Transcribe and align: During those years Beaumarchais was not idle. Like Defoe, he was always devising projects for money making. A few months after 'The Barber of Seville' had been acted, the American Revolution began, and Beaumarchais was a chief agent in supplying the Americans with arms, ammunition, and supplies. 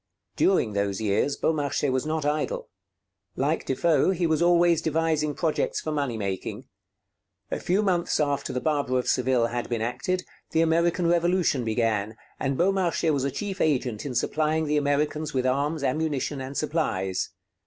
During 0.35 0.73
those 0.73 0.99
years 0.99 1.37
Beaumarchais 1.37 1.91
was 1.91 2.07
not 2.07 2.25
idle. 2.25 2.69
Like 3.35 3.67
Defoe, 3.67 4.09
he 4.09 4.25
was 4.25 4.41
always 4.41 4.81
devising 4.81 5.35
projects 5.35 5.79
for 5.79 5.91
money 5.91 6.17
making. 6.17 6.65
A 7.51 7.59
few 7.59 7.83
months 7.83 8.19
after 8.19 8.51
'The 8.51 8.61
Barber 8.61 8.97
of 8.97 9.07
Seville' 9.07 9.51
had 9.53 9.69
been 9.69 9.83
acted, 9.83 10.25
the 10.53 10.61
American 10.61 11.05
Revolution 11.05 11.63
began, 11.63 12.15
and 12.39 12.57
Beaumarchais 12.57 13.11
was 13.11 13.25
a 13.25 13.29
chief 13.29 13.61
agent 13.61 14.03
in 14.03 14.15
supplying 14.15 14.65
the 14.65 14.77
Americans 14.77 15.35
with 15.35 15.45
arms, 15.45 15.83
ammunition, 15.83 16.41
and 16.41 16.57
supplies. 16.57 17.29